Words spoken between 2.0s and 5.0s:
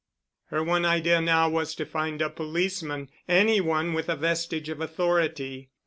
a policeman,—any one with a vestige of